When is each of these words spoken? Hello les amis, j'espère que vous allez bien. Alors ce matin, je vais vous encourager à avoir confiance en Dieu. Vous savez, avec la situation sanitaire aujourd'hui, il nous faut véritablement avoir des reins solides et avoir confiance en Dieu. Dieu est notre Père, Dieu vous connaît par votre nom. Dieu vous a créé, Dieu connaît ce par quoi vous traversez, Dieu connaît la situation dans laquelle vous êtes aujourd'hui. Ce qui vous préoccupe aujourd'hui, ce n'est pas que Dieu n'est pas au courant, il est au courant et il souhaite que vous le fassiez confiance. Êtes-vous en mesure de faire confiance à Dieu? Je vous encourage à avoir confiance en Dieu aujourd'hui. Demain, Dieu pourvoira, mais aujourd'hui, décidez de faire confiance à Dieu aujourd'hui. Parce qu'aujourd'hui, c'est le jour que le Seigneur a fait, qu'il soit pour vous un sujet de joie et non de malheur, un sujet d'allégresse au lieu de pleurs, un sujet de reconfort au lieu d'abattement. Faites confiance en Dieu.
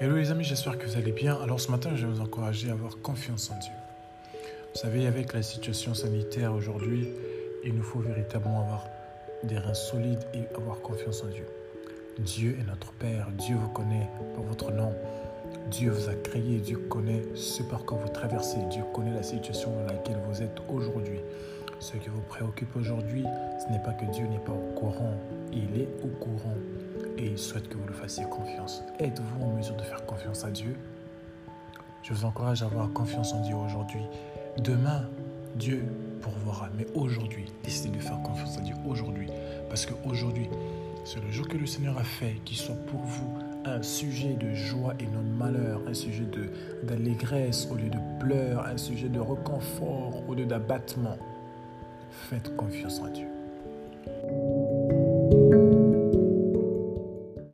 Hello 0.00 0.16
les 0.16 0.32
amis, 0.32 0.42
j'espère 0.42 0.76
que 0.76 0.86
vous 0.86 0.96
allez 0.96 1.12
bien. 1.12 1.38
Alors 1.40 1.60
ce 1.60 1.70
matin, 1.70 1.90
je 1.94 2.04
vais 2.04 2.12
vous 2.12 2.20
encourager 2.20 2.68
à 2.68 2.72
avoir 2.72 2.98
confiance 2.98 3.52
en 3.52 3.58
Dieu. 3.60 3.72
Vous 4.32 4.80
savez, 4.80 5.06
avec 5.06 5.32
la 5.32 5.40
situation 5.40 5.94
sanitaire 5.94 6.52
aujourd'hui, 6.52 7.10
il 7.64 7.74
nous 7.74 7.82
faut 7.84 8.00
véritablement 8.00 8.62
avoir 8.62 8.88
des 9.44 9.56
reins 9.56 9.72
solides 9.72 10.26
et 10.34 10.52
avoir 10.56 10.80
confiance 10.80 11.22
en 11.22 11.28
Dieu. 11.28 11.46
Dieu 12.18 12.56
est 12.60 12.64
notre 12.68 12.92
Père, 12.94 13.28
Dieu 13.38 13.54
vous 13.54 13.68
connaît 13.68 14.08
par 14.34 14.42
votre 14.42 14.72
nom. 14.72 14.92
Dieu 15.70 15.92
vous 15.92 16.08
a 16.08 16.14
créé, 16.14 16.58
Dieu 16.58 16.78
connaît 16.90 17.22
ce 17.36 17.62
par 17.62 17.84
quoi 17.84 17.98
vous 17.98 18.12
traversez, 18.12 18.58
Dieu 18.70 18.82
connaît 18.92 19.14
la 19.14 19.22
situation 19.22 19.70
dans 19.70 19.92
laquelle 19.92 20.18
vous 20.28 20.42
êtes 20.42 20.60
aujourd'hui. 20.68 21.20
Ce 21.78 21.96
qui 21.96 22.08
vous 22.08 22.22
préoccupe 22.22 22.74
aujourd'hui, 22.74 23.22
ce 23.60 23.72
n'est 23.72 23.82
pas 23.82 23.92
que 23.92 24.06
Dieu 24.06 24.26
n'est 24.26 24.44
pas 24.44 24.52
au 24.52 24.74
courant, 24.74 25.14
il 25.52 25.80
est 25.80 25.88
au 26.02 26.08
courant 26.08 26.56
et 27.18 27.26
il 27.26 27.38
souhaite 27.38 27.68
que 27.68 27.76
vous 27.76 27.86
le 27.86 27.92
fassiez 27.92 28.24
confiance. 28.24 28.82
Êtes-vous 28.98 29.44
en 29.44 29.52
mesure 29.56 29.76
de 29.76 29.82
faire 29.82 30.04
confiance 30.06 30.44
à 30.44 30.50
Dieu? 30.50 30.76
Je 32.02 32.12
vous 32.12 32.24
encourage 32.24 32.62
à 32.62 32.66
avoir 32.66 32.92
confiance 32.92 33.32
en 33.32 33.40
Dieu 33.40 33.54
aujourd'hui. 33.54 34.02
Demain, 34.58 35.08
Dieu 35.56 35.84
pourvoira, 36.20 36.68
mais 36.76 36.86
aujourd'hui, 36.94 37.46
décidez 37.62 37.96
de 37.96 38.02
faire 38.02 38.20
confiance 38.22 38.58
à 38.58 38.60
Dieu 38.60 38.74
aujourd'hui. 38.86 39.28
Parce 39.68 39.86
qu'aujourd'hui, 39.86 40.48
c'est 41.04 41.22
le 41.22 41.30
jour 41.30 41.48
que 41.48 41.56
le 41.56 41.66
Seigneur 41.66 41.98
a 41.98 42.04
fait, 42.04 42.40
qu'il 42.44 42.56
soit 42.56 42.76
pour 42.86 43.00
vous 43.00 43.38
un 43.64 43.82
sujet 43.82 44.34
de 44.34 44.52
joie 44.54 44.94
et 45.00 45.06
non 45.06 45.22
de 45.22 45.36
malheur, 45.36 45.80
un 45.88 45.94
sujet 45.94 46.26
d'allégresse 46.82 47.68
au 47.70 47.76
lieu 47.76 47.88
de 47.88 47.98
pleurs, 48.20 48.66
un 48.66 48.76
sujet 48.76 49.08
de 49.08 49.20
reconfort 49.20 50.22
au 50.28 50.34
lieu 50.34 50.44
d'abattement. 50.46 51.16
Faites 52.10 52.54
confiance 52.56 53.00
en 53.00 53.08
Dieu. 53.08 53.26